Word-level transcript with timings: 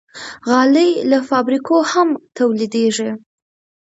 غالۍ 0.49 0.89
له 1.11 1.19
فابریکو 1.29 1.77
هم 1.91 2.09
تولیدېږي. 2.37 3.09